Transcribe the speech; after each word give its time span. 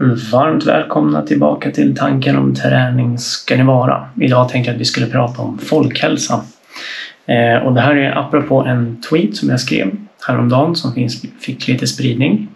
Mm. 0.00 0.16
Varmt 0.32 0.66
välkomna 0.66 1.22
tillbaka 1.22 1.70
till 1.70 1.96
tanken 1.96 2.36
om 2.36 2.54
träning 2.54 3.18
ska 3.18 3.56
ni 3.56 3.62
vara. 3.62 4.08
Idag 4.20 4.48
tänkte 4.48 4.70
jag 4.70 4.74
att 4.74 4.80
vi 4.80 4.84
skulle 4.84 5.06
prata 5.06 5.42
om 5.42 5.58
folkhälsa. 5.58 6.44
Eh, 7.26 7.66
och 7.66 7.74
det 7.74 7.80
här 7.80 7.96
är 7.96 8.18
apropå 8.18 8.60
en 8.60 9.02
tweet 9.10 9.36
som 9.36 9.50
jag 9.50 9.60
skrev 9.60 9.90
häromdagen 10.26 10.76
som 10.76 10.94
finns, 10.94 11.22
fick 11.40 11.68
lite 11.68 11.86
spridning. 11.86 12.48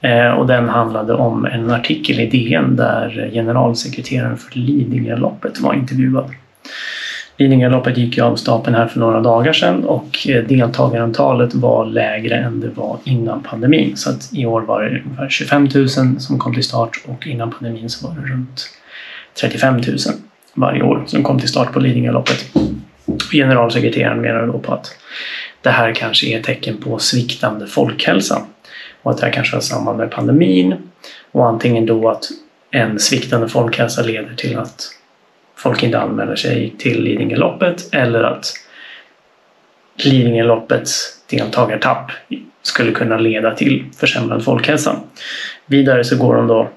Eh, 0.00 0.28
och 0.28 0.46
den 0.46 0.68
handlade 0.68 1.14
om 1.14 1.44
en 1.44 1.70
artikel 1.70 2.20
i 2.20 2.26
DN 2.26 2.76
där 2.76 3.30
generalsekreteraren 3.32 4.36
för 4.36 4.58
Lidingöloppet 4.58 5.60
var 5.60 5.74
intervjuad. 5.74 6.30
Lidingöloppet 7.38 7.96
gick 7.96 8.16
ju 8.16 8.22
av 8.22 8.36
stapeln 8.36 8.76
här 8.76 8.86
för 8.86 9.00
några 9.00 9.20
dagar 9.20 9.52
sedan 9.52 9.84
och 9.84 10.28
eh, 10.28 10.44
deltagarantalet 10.44 11.54
var 11.54 11.86
lägre 11.86 12.36
än 12.36 12.60
det 12.60 12.68
var 12.68 12.98
innan 13.04 13.42
pandemin. 13.42 13.96
Så 13.96 14.10
att 14.10 14.30
i 14.32 14.46
år 14.46 14.60
var 14.60 14.82
det 14.82 14.88
ungefär 14.88 15.28
25 15.28 15.68
000 15.74 15.88
som 16.20 16.38
kom 16.38 16.54
till 16.54 16.64
start 16.64 16.90
och 17.06 17.26
innan 17.26 17.50
pandemin 17.50 17.90
så 17.90 18.08
var 18.08 18.14
det 18.14 18.32
runt 18.32 18.70
35 19.40 19.76
000 19.76 19.84
varje 20.54 20.82
år 20.82 21.04
som 21.06 21.22
kom 21.22 21.40
till 21.40 21.48
start 21.48 21.72
på 21.72 21.80
Lidingöloppet. 21.80 22.44
Generalsekreteraren 23.32 24.20
menar 24.20 24.46
då 24.46 24.58
på 24.58 24.74
att 24.74 24.96
det 25.62 25.70
här 25.70 25.94
kanske 25.94 26.26
är 26.26 26.38
ett 26.38 26.44
tecken 26.44 26.76
på 26.76 26.98
sviktande 26.98 27.66
folkhälsa 27.66 28.42
och 29.02 29.10
att 29.10 29.18
det 29.18 29.26
här 29.26 29.32
kanske 29.32 29.56
har 29.56 29.60
samband 29.60 29.98
med 29.98 30.10
pandemin 30.10 30.74
och 31.32 31.46
antingen 31.46 31.86
då 31.86 32.08
att 32.08 32.24
en 32.70 32.98
sviktande 32.98 33.48
folkhälsa 33.48 34.02
leder 34.02 34.34
till 34.36 34.58
att 34.58 34.88
folk 35.56 35.82
inte 35.82 36.00
anmäler 36.00 36.36
sig 36.36 36.74
till 36.78 37.02
Lidingöloppet 37.02 37.94
eller 37.94 38.22
att 38.22 38.52
Lidingöloppets 40.04 41.20
deltagartapp 41.30 42.10
skulle 42.62 42.92
kunna 42.92 43.18
leda 43.18 43.54
till 43.54 43.84
försämrad 43.96 44.44
folkhälsa. 44.44 44.96
Vidare 45.66 46.04
så 46.04 46.16
går 46.16 46.36
de 46.36 46.46
då 46.46 46.68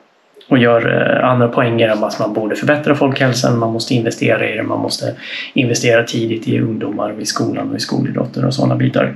och 0.49 0.57
gör 0.57 1.11
eh, 1.21 1.29
andra 1.29 1.47
poänger 1.47 1.93
om 1.93 2.03
att 2.03 2.19
man 2.19 2.33
borde 2.33 2.55
förbättra 2.55 2.95
folkhälsan, 2.95 3.59
man 3.59 3.73
måste 3.73 3.93
investera 3.93 4.49
i 4.49 4.57
det, 4.57 4.63
man 4.63 4.79
måste 4.79 5.15
investera 5.53 6.03
tidigt 6.03 6.47
i 6.47 6.59
ungdomar 6.59 7.21
i 7.21 7.25
skolan 7.25 7.69
och 7.69 7.75
i 7.75 7.79
skolidrotten 7.79 8.45
och 8.45 8.53
sådana 8.53 8.75
bitar. 8.75 9.15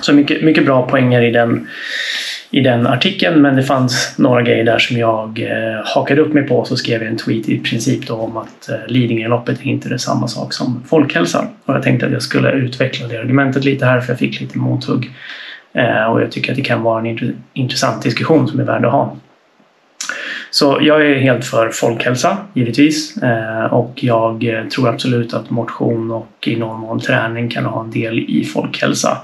Så 0.00 0.12
mycket, 0.12 0.42
mycket 0.42 0.64
bra 0.64 0.88
poänger 0.88 1.22
i 1.22 1.30
den 1.30 1.68
i 2.54 2.60
den 2.60 2.86
artikeln 2.86 3.42
men 3.42 3.56
det 3.56 3.62
fanns 3.62 4.14
några 4.18 4.42
grejer 4.42 4.64
där 4.64 4.78
som 4.78 4.96
jag 4.96 5.42
eh, 5.42 5.84
hakade 5.84 6.20
upp 6.20 6.32
mig 6.32 6.42
på 6.42 6.64
så 6.64 6.76
skrev 6.76 7.02
jag 7.02 7.10
en 7.10 7.16
tweet 7.16 7.48
i 7.48 7.58
princip 7.58 8.06
då 8.06 8.14
om 8.14 8.36
att 8.36 8.68
eh, 8.68 8.76
Lidingöloppet 8.86 9.60
är 9.60 9.66
inte 9.66 9.94
är 9.94 9.96
samma 9.96 10.28
sak 10.28 10.52
som 10.52 10.82
folkhälsa. 10.86 11.46
Och 11.64 11.74
jag 11.74 11.82
tänkte 11.82 12.06
att 12.06 12.12
jag 12.12 12.22
skulle 12.22 12.52
utveckla 12.52 13.08
det 13.08 13.18
argumentet 13.18 13.64
lite 13.64 13.86
här 13.86 14.00
för 14.00 14.12
jag 14.12 14.18
fick 14.18 14.40
lite 14.40 14.58
mothugg. 14.58 15.10
Eh, 15.72 16.12
och 16.12 16.22
jag 16.22 16.32
tycker 16.32 16.52
att 16.52 16.56
det 16.56 16.62
kan 16.62 16.82
vara 16.82 17.08
en 17.08 17.36
intressant 17.52 18.02
diskussion 18.02 18.48
som 18.48 18.60
är 18.60 18.64
värd 18.64 18.84
att 18.84 18.92
ha. 18.92 19.16
Så 20.50 20.78
jag 20.82 21.06
är 21.06 21.14
helt 21.14 21.44
för 21.44 21.68
folkhälsa 21.68 22.36
givetvis 22.52 23.16
eh, 23.16 23.64
och 23.64 23.92
jag 23.94 24.44
eh, 24.44 24.64
tror 24.64 24.88
absolut 24.88 25.34
att 25.34 25.50
motion 25.50 26.10
och 26.10 26.48
i 26.48 26.56
någon 26.56 26.80
mån 26.80 27.00
träning 27.00 27.48
kan 27.48 27.64
ha 27.64 27.80
en 27.80 27.90
del 27.90 28.18
i 28.18 28.44
folkhälsa. 28.44 29.18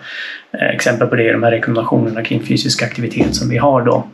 Eh, 0.53 0.69
exempel 0.69 1.09
på 1.09 1.17
det 1.17 1.29
är 1.29 1.33
de 1.33 1.43
här 1.43 1.51
rekommendationerna 1.51 2.23
kring 2.23 2.43
fysisk 2.43 2.83
aktivitet 2.83 3.35
som 3.35 3.49
vi 3.49 3.57
har 3.57 3.83
då. 3.83 4.07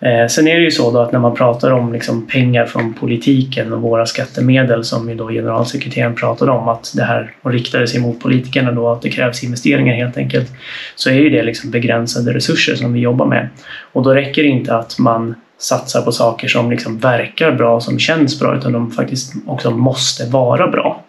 Eh, 0.00 0.26
sen 0.26 0.48
är 0.48 0.56
det 0.56 0.64
ju 0.64 0.70
så 0.70 0.90
då 0.90 0.98
att 0.98 1.12
när 1.12 1.18
man 1.18 1.34
pratar 1.34 1.70
om 1.70 1.92
liksom 1.92 2.26
pengar 2.26 2.66
från 2.66 2.94
politiken 2.94 3.72
och 3.72 3.82
våra 3.82 4.06
skattemedel 4.06 4.84
som 4.84 5.08
ju 5.08 5.14
då 5.14 5.28
generalsekreteraren 5.28 6.14
pratade 6.14 6.50
om 6.50 6.68
att 6.68 6.92
det 6.96 7.02
här 7.02 7.34
och 7.42 7.52
riktade 7.52 7.88
sig 7.88 8.00
mot 8.00 8.20
politikerna 8.20 8.72
då 8.72 8.88
att 8.88 9.02
det 9.02 9.10
krävs 9.10 9.44
investeringar 9.44 9.94
helt 9.94 10.16
enkelt 10.16 10.50
så 10.94 11.10
är 11.10 11.14
ju 11.14 11.30
det 11.30 11.42
liksom 11.42 11.70
begränsade 11.70 12.34
resurser 12.34 12.74
som 12.74 12.92
vi 12.92 13.00
jobbar 13.00 13.26
med. 13.26 13.48
Och 13.92 14.02
då 14.02 14.14
räcker 14.14 14.42
det 14.42 14.48
inte 14.48 14.76
att 14.76 14.98
man 14.98 15.34
satsar 15.58 16.02
på 16.02 16.12
saker 16.12 16.48
som 16.48 16.70
liksom 16.70 16.98
verkar 16.98 17.52
bra, 17.52 17.80
som 17.80 17.98
känns 17.98 18.40
bra, 18.40 18.56
utan 18.56 18.72
de 18.72 18.90
faktiskt 18.90 19.34
också 19.46 19.70
måste 19.70 20.26
vara 20.26 20.68
bra. 20.68 21.04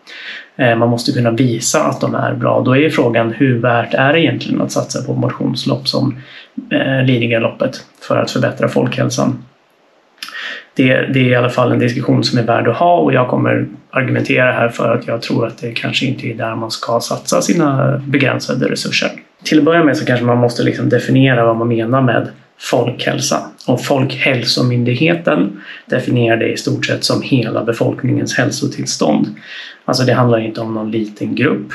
Eh, 0.59 0.75
man 0.75 0.89
måste 0.89 1.11
kunna 1.11 1.31
visa 1.31 1.83
att 1.83 2.01
de 2.01 2.15
är 2.15 2.33
bra. 2.33 2.61
Då 2.61 2.77
är 2.77 2.89
frågan 2.89 3.33
hur 3.33 3.59
värt 3.59 3.93
är 3.93 4.13
det 4.13 4.21
egentligen 4.21 4.61
att 4.61 4.71
satsa 4.71 5.03
på 5.03 5.13
motionslopp 5.13 5.87
som 5.87 6.15
eh, 6.71 7.03
Lidingöloppet 7.05 7.85
för 8.07 8.17
att 8.17 8.31
förbättra 8.31 8.67
folkhälsan? 8.67 9.43
Det, 10.75 10.93
det, 11.13 11.19
är 11.19 11.29
i 11.29 11.35
alla 11.35 11.49
fall 11.49 11.71
en 11.71 11.79
diskussion 11.79 12.23
som 12.23 12.39
är 12.39 12.43
värd 12.43 12.67
att 12.67 12.77
ha 12.77 12.97
och 12.97 13.13
jag 13.13 13.27
kommer 13.27 13.67
argumentera 13.89 14.51
här 14.51 14.69
för 14.69 14.95
att 14.95 15.07
jag 15.07 15.21
tror 15.21 15.47
att 15.47 15.57
det 15.57 15.71
kanske 15.71 16.05
inte 16.05 16.27
är 16.27 16.33
där 16.33 16.55
man 16.55 16.71
ska 16.71 16.99
satsa 16.99 17.41
sina 17.41 18.01
begränsade 18.07 18.71
resurser. 18.71 19.09
Till 19.43 19.59
att 19.59 19.65
börja 19.65 19.83
med 19.83 19.97
så 19.97 20.05
kanske 20.05 20.25
man 20.25 20.37
måste 20.37 20.63
liksom 20.63 20.89
definiera 20.89 21.45
vad 21.45 21.55
man 21.55 21.67
menar 21.67 22.01
med 22.01 22.27
folkhälsa. 22.59 23.41
Och 23.67 23.85
Folkhälsomyndigheten 23.85 25.61
definierar 25.85 26.37
det 26.37 26.51
i 26.51 26.57
stort 26.57 26.85
sett 26.85 27.03
som 27.03 27.21
hela 27.21 27.63
befolkningens 27.63 28.37
hälsotillstånd. 28.37 29.27
Alltså 29.85 30.03
det 30.03 30.13
handlar 30.13 30.39
inte 30.39 30.61
om 30.61 30.73
någon 30.73 30.91
liten 30.91 31.35
grupp 31.35 31.71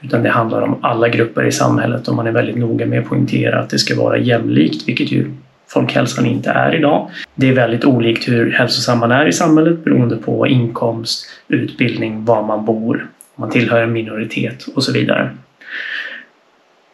utan 0.00 0.22
det 0.22 0.30
handlar 0.30 0.62
om 0.62 0.78
alla 0.84 1.08
grupper 1.08 1.44
i 1.44 1.52
samhället 1.52 2.08
och 2.08 2.14
man 2.14 2.26
är 2.26 2.32
väldigt 2.32 2.56
noga 2.56 2.86
med 2.86 2.98
att 2.98 3.08
poängtera 3.08 3.60
att 3.60 3.70
det 3.70 3.78
ska 3.78 4.02
vara 4.02 4.18
jämlikt, 4.18 4.88
vilket 4.88 5.12
ju 5.12 5.30
folkhälsan 5.68 6.26
inte 6.26 6.50
är 6.50 6.74
idag. 6.74 7.10
Det 7.34 7.48
är 7.48 7.52
väldigt 7.52 7.84
olikt 7.84 8.28
hur 8.28 8.50
hälsosam 8.50 8.98
man 8.98 9.12
är 9.12 9.26
i 9.26 9.32
samhället 9.32 9.84
beroende 9.84 10.16
på 10.16 10.46
inkomst, 10.46 11.26
utbildning, 11.48 12.24
var 12.24 12.42
man 12.42 12.64
bor, 12.64 13.08
om 13.34 13.40
man 13.40 13.50
tillhör 13.50 13.82
en 13.82 13.92
minoritet 13.92 14.66
och 14.74 14.84
så 14.84 14.92
vidare. 14.92 15.30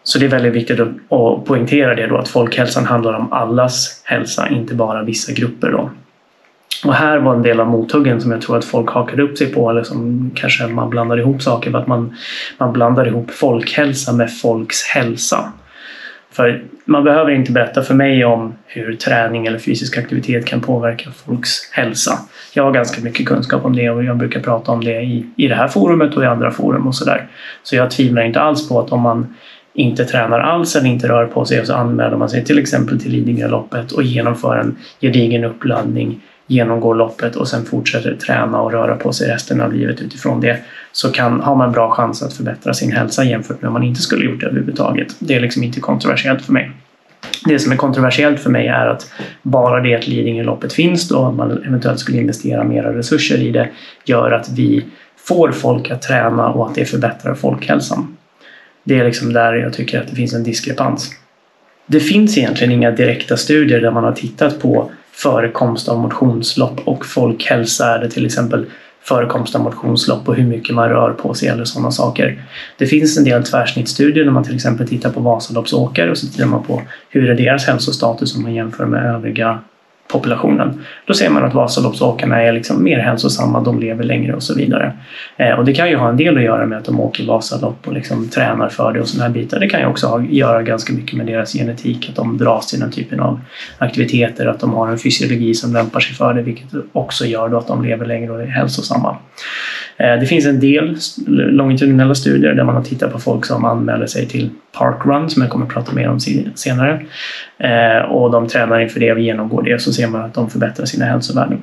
Så 0.05 0.19
det 0.19 0.25
är 0.25 0.31
väldigt 0.31 0.53
viktigt 0.53 0.81
att, 0.81 1.45
poängtera 1.45 1.95
det 1.95 2.07
då 2.07 2.17
att 2.17 2.29
folkhälsan 2.29 2.85
handlar 2.85 3.13
om 3.13 3.33
allas 3.33 4.03
hälsa, 4.05 4.49
inte 4.49 4.75
bara 4.75 5.03
vissa 5.03 5.33
grupper. 5.33 5.71
Då. 5.71 5.91
Och 6.85 6.95
här 6.95 7.19
var 7.19 7.35
en 7.35 7.43
del 7.43 7.61
av 7.61 7.67
mothuggen 7.67 8.21
som 8.21 8.31
jag 8.31 8.41
tror 8.43 8.59
att 8.59 8.65
folk 8.65 8.91
hakade 8.91 9.23
upp 9.23 9.39
sig 9.39 9.53
på 9.53 9.71
eller 9.71 9.83
som 9.83 10.31
kanske 10.35 10.67
man 10.67 10.91
blandar 10.91 11.19
ihop 11.19 11.43
saker 11.43 11.71
för 11.71 11.79
att 11.79 11.87
man, 11.87 12.17
man 12.59 12.73
blandar 12.73 13.07
ihop 13.07 13.31
folkhälsa 13.31 14.13
med 14.13 14.39
folks 14.39 14.83
hälsa. 14.83 15.53
För 16.33 16.63
man 16.85 17.05
behöver 17.05 17.31
inte 17.31 17.53
berätta 17.53 17.83
för 17.83 17.95
mig 17.95 18.25
om 18.25 18.55
hur 18.67 18.97
träning 18.97 19.47
eller 19.47 19.59
fysisk 19.59 19.99
aktivitet 19.99 20.47
kan 20.47 20.61
påverka 20.61 21.11
folks 21.11 21.73
hälsa. 21.73 22.19
Jag 22.55 22.65
har 22.65 22.73
ganska 22.73 23.03
mycket 23.03 23.27
kunskap 23.27 23.65
om 23.65 23.77
det 23.77 23.91
och 23.91 24.05
jag 24.05 24.17
brukar 24.17 24.41
prata 24.41 24.73
om 24.73 24.85
det 24.85 25.03
i, 25.03 25.27
i 25.37 25.49
det 25.49 25.55
här 25.55 25.69
forumet 25.69 26.17
och 26.17 26.23
i 26.23 26.27
andra 26.27 26.51
forum 26.51 26.87
och 26.87 26.95
sådär. 26.95 27.27
Så 27.63 27.77
jag 27.77 27.91
tvivlar 27.91 28.23
inte 28.23 28.41
alls 28.41 28.69
på 28.69 28.81
att 28.81 28.93
om 28.93 29.01
man 29.01 29.35
inte 29.75 30.05
tränar 30.05 30.41
alls 30.41 30.77
eller 30.77 30.89
inte 30.89 31.09
rör 31.09 31.27
på 31.27 31.45
sig 31.45 31.61
och 31.61 31.67
så 31.67 31.75
anmäler 31.75 32.17
man 32.17 32.29
sig 32.29 32.45
till 32.45 32.59
exempel 32.59 33.01
till 33.01 33.13
Lidingöloppet 33.13 33.93
och 33.93 34.03
genomför 34.03 34.57
en 34.57 34.77
gedigen 35.01 35.45
uppladdning, 35.45 36.21
genomgår 36.47 36.95
loppet 36.95 37.37
och 37.37 37.49
sen 37.49 37.65
fortsätter 37.65 38.15
träna 38.15 38.61
och 38.61 38.73
röra 38.73 38.97
på 38.97 39.13
sig 39.13 39.29
resten 39.29 39.61
av 39.61 39.73
livet 39.73 40.01
utifrån 40.01 40.41
det 40.41 40.59
så 40.93 41.13
kan, 41.13 41.41
har 41.41 41.57
man 41.57 41.73
bra 41.73 41.91
chans 41.91 42.23
att 42.23 42.33
förbättra 42.33 42.75
sin 42.75 42.93
hälsa 42.93 43.25
jämfört 43.25 43.63
med 43.63 43.69
om 43.69 43.73
man 43.73 43.83
inte 43.83 44.01
skulle 44.01 44.25
gjort 44.25 44.41
det 44.41 44.47
överhuvudtaget. 44.47 45.17
Det 45.19 45.35
är 45.35 45.41
liksom 45.41 45.63
inte 45.63 45.81
kontroversiellt 45.81 46.43
för 46.43 46.53
mig. 46.53 46.71
Det 47.45 47.59
som 47.59 47.73
är 47.73 47.77
kontroversiellt 47.77 48.41
för 48.41 48.51
mig 48.51 48.67
är 48.67 48.87
att 48.87 49.11
bara 49.43 49.81
det 49.81 49.95
att 49.95 50.07
Lidingöloppet 50.07 50.73
finns 50.73 51.09
då, 51.09 51.25
att 51.25 51.35
man 51.35 51.65
eventuellt 51.67 51.99
skulle 51.99 52.19
investera 52.19 52.65
mera 52.65 52.99
resurser 52.99 53.39
i 53.39 53.51
det, 53.51 53.69
gör 54.05 54.31
att 54.31 54.49
vi 54.49 54.85
får 55.17 55.53
folk 55.53 55.91
att 55.91 56.03
träna 56.03 56.49
och 56.49 56.67
att 56.67 56.75
det 56.75 56.85
förbättrar 56.85 57.35
folkhälsan. 57.35 58.14
Det 58.85 58.99
är 58.99 59.05
liksom 59.05 59.33
där 59.33 59.55
jag 59.55 59.73
tycker 59.73 60.01
att 60.01 60.09
det 60.09 60.17
finns 60.17 60.35
en 60.35 60.45
diskrepans. 60.45 61.11
Det 61.87 62.01
finns 62.01 62.39
egentligen 62.39 62.73
inga 62.73 62.91
direkta 62.91 63.37
studier 63.37 63.81
där 63.81 63.91
man 63.91 64.05
har 64.05 64.13
tittat 64.13 64.61
på 64.61 64.91
förekomst 65.13 65.89
av 65.89 65.99
motionslopp 65.99 66.81
och 66.85 67.07
folkhälsa 67.07 67.95
eller 67.95 68.09
till 68.09 68.27
exempel 68.27 68.67
förekomst 69.03 69.55
av 69.55 69.61
motionslopp 69.61 70.29
och 70.29 70.35
hur 70.35 70.45
mycket 70.45 70.75
man 70.75 70.89
rör 70.89 71.11
på 71.11 71.35
sig 71.35 71.49
eller 71.49 71.65
sådana 71.65 71.91
saker. 71.91 72.43
Det 72.79 72.87
finns 72.87 73.19
en 73.19 73.25
del 73.25 73.45
tvärsnittsstudier 73.45 74.25
där 74.25 74.31
man 74.31 74.45
till 74.45 74.55
exempel 74.55 74.89
tittar 74.89 75.11
på 75.11 75.21
Vasaloppsåkare 75.21 76.11
och 76.11 76.19
så 76.19 76.27
tittar 76.27 76.47
man 76.47 76.63
på 76.63 76.83
hur 77.09 77.31
är 77.31 77.35
deras 77.35 77.67
hälsostatus 77.67 78.37
om 78.37 78.43
man 78.43 78.55
jämför 78.55 78.87
med 78.87 79.15
övriga 79.15 79.59
populationen. 80.09 80.85
Då 81.07 81.15
ser 81.15 81.31
man 81.31 81.45
att 81.45 81.55
Vasaloppsåkarna 81.55 82.43
är 82.43 82.53
liksom 82.53 82.85
mer 82.85 82.99
hälsosamma, 82.99 83.61
de 83.61 83.81
lever 83.81 84.05
längre 84.05 84.35
och 84.35 84.43
så 84.43 84.55
vidare. 84.55 84.93
Eh, 85.37 85.51
och 85.51 85.65
det 85.65 85.75
kan 85.75 85.89
ju 85.89 85.97
ha 85.97 86.09
en 86.09 86.17
del 86.17 86.37
att 86.37 86.43
göra 86.43 86.67
med 86.67 86.79
att 86.79 86.85
de 86.85 87.01
åker 87.01 87.27
Vasalopp 87.27 87.89
och 87.89 87.93
liksom 87.93 88.29
tränar 88.29 88.69
för 88.69 88.93
det 88.93 89.01
och 89.01 89.09
sådana 89.09 89.25
här 89.25 89.35
bitar. 89.35 89.61
Det 89.61 89.69
kan 89.69 89.81
ju 89.81 89.87
också 89.87 90.07
ha, 90.07 90.23
göra 90.23 90.63
ganska 90.63 90.93
mycket 90.93 91.17
med 91.17 91.27
deras 91.27 91.53
genetik, 91.53 92.09
att 92.09 92.17
de 92.17 92.39
dras 92.39 92.67
till 92.67 92.81
den 92.81 92.91
typen 92.91 93.21
av 93.21 93.41
aktiviteter, 93.79 94.47
att 94.47 94.61
de 94.61 94.75
har 94.75 94.89
en 94.89 94.99
fysiologi 94.99 95.55
som 95.55 95.73
lämpar 95.73 96.01
sig 96.01 96.15
för 96.15 96.35
det, 96.35 96.43
vilket 96.43 96.69
också 96.93 97.25
gör 97.25 97.49
då 97.49 97.59
att 97.59 97.67
de 97.67 97.85
lever 97.85 98.07
längre 98.07 98.33
och 98.33 98.43
är 98.43 98.47
hälsosamma. 98.47 99.17
Eh, 99.97 100.21
det 100.21 100.27
finns 100.27 100.47
en 100.47 100.61
del 100.61 100.97
longitudinella 101.27 102.15
studier 102.15 102.55
där 102.55 102.65
man 102.65 102.75
har 102.75 102.83
tittat 102.83 103.13
på 103.13 103.19
folk 103.19 103.47
som 103.47 103.65
anmäler 103.65 104.07
sig 104.07 104.29
till 104.29 104.51
parkrun 104.73 105.31
som 105.31 105.43
jag 105.43 105.51
kommer 105.51 105.67
att 105.67 105.73
prata 105.73 105.93
mer 105.93 106.09
om 106.09 106.21
senare. 106.55 107.03
Eh, 107.59 108.11
och 108.11 108.31
de 108.31 108.49
tränar 108.49 108.81
inför 108.81 109.01
det 109.01 109.13
och 109.13 109.21
genomgår 109.21 109.63
det 109.63 109.83
så 109.83 109.93
ser 109.93 110.09
man 110.09 110.23
att 110.23 110.35
de 110.35 110.51
förbättrar 110.51 110.87
sina 110.87 111.05
hälsovärden. 111.05 111.59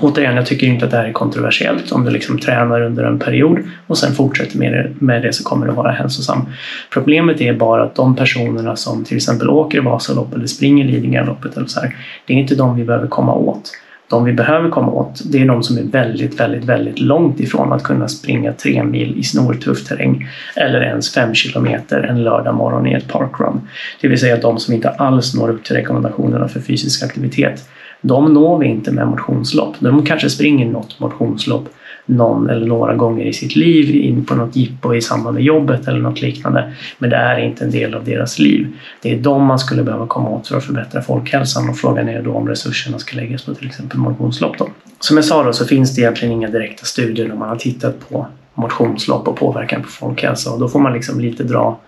Återigen, 0.00 0.36
jag 0.36 0.46
tycker 0.46 0.66
inte 0.66 0.84
att 0.84 0.90
det 0.90 0.96
här 0.96 1.04
är 1.04 1.12
kontroversiellt. 1.12 1.92
Om 1.92 2.04
du 2.04 2.10
liksom 2.10 2.38
tränar 2.38 2.80
under 2.80 3.04
en 3.04 3.18
period 3.18 3.58
och 3.86 3.98
sen 3.98 4.12
fortsätter 4.12 4.58
med 4.58 4.72
det, 4.72 4.90
med 4.98 5.22
det 5.22 5.32
så 5.32 5.44
kommer 5.44 5.66
det 5.66 5.72
vara 5.72 5.92
hälsosam. 5.92 6.46
Problemet 6.90 7.40
är 7.40 7.52
bara 7.52 7.84
att 7.84 7.94
de 7.94 8.16
personerna 8.16 8.76
som 8.76 9.04
till 9.04 9.16
exempel 9.16 9.50
åker 9.50 9.80
Vasaloppet 9.80 10.34
eller 10.34 10.46
springer 10.46 10.84
Lidingöloppet 10.84 11.56
eller 11.56 11.66
så 11.66 11.80
här, 11.80 11.96
det 12.26 12.32
är 12.32 12.36
inte 12.36 12.54
de 12.54 12.76
vi 12.76 12.84
behöver 12.84 13.06
komma 13.06 13.34
åt. 13.34 13.72
De 14.10 14.24
vi 14.24 14.32
behöver 14.32 14.70
komma 14.70 14.92
åt, 14.92 15.20
det 15.24 15.42
är 15.42 15.46
de 15.46 15.62
som 15.62 15.78
är 15.78 15.82
väldigt, 15.82 16.40
väldigt, 16.40 16.64
väldigt 16.64 16.98
långt 16.98 17.40
ifrån 17.40 17.72
att 17.72 17.82
kunna 17.82 18.08
springa 18.08 18.52
tre 18.52 18.84
mil 18.84 19.18
i 19.18 19.22
snortuff 19.22 19.84
terräng 19.84 20.28
eller 20.56 20.80
ens 20.80 21.14
fem 21.14 21.34
kilometer 21.34 22.02
en 22.02 22.24
lördag 22.24 22.54
morgon 22.54 22.86
i 22.86 22.92
ett 22.92 23.08
parkrun. 23.08 23.60
Det 24.00 24.08
vill 24.08 24.18
säga 24.18 24.36
de 24.36 24.58
som 24.58 24.74
inte 24.74 24.90
alls 24.90 25.34
når 25.34 25.48
upp 25.48 25.64
till 25.64 25.76
rekommendationerna 25.76 26.48
för 26.48 26.60
fysisk 26.60 27.02
aktivitet. 27.02 27.68
De 28.00 28.34
når 28.34 28.58
vi 28.58 28.66
inte 28.66 28.92
med 28.92 29.06
motionslopp. 29.06 29.76
De 29.78 30.06
kanske 30.06 30.30
springer 30.30 30.66
något 30.66 31.00
motionslopp 31.00 31.68
någon 32.08 32.50
eller 32.50 32.66
några 32.66 32.94
gånger 32.94 33.24
i 33.24 33.32
sitt 33.32 33.56
liv 33.56 33.94
in 33.94 34.24
på 34.24 34.34
något 34.34 34.56
jippo 34.56 34.94
i 34.94 35.00
samband 35.00 35.34
med 35.34 35.42
jobbet 35.42 35.88
eller 35.88 36.00
något 36.00 36.22
liknande. 36.22 36.72
Men 36.98 37.10
det 37.10 37.16
är 37.16 37.38
inte 37.38 37.64
en 37.64 37.70
del 37.70 37.94
av 37.94 38.04
deras 38.04 38.38
liv. 38.38 38.66
Det 39.02 39.12
är 39.12 39.18
de 39.18 39.44
man 39.44 39.58
skulle 39.58 39.82
behöva 39.82 40.06
komma 40.06 40.28
åt 40.28 40.48
för 40.48 40.56
att 40.56 40.64
förbättra 40.64 41.02
folkhälsan 41.02 41.68
och 41.68 41.78
frågan 41.78 42.08
är 42.08 42.22
då 42.22 42.32
om 42.32 42.48
resurserna 42.48 42.98
ska 42.98 43.16
läggas 43.16 43.44
på 43.44 43.54
till 43.54 43.66
exempel 43.66 43.98
motionslopp. 43.98 44.58
Då. 44.58 44.68
Som 45.00 45.16
jag 45.16 45.24
sa 45.24 45.42
då 45.42 45.52
så 45.52 45.66
finns 45.66 45.94
det 45.94 46.00
egentligen 46.00 46.34
inga 46.34 46.48
direkta 46.48 46.84
studier 46.84 47.28
när 47.28 47.36
man 47.36 47.48
har 47.48 47.56
tittat 47.56 48.08
på 48.08 48.26
motionslopp 48.54 49.28
och 49.28 49.36
påverkan 49.36 49.82
på 49.82 49.88
folkhälsa 49.88 50.50
och 50.50 50.60
då 50.60 50.68
får 50.68 50.78
man 50.78 50.92
liksom 50.92 51.20
lite 51.20 51.44
dra 51.44 51.78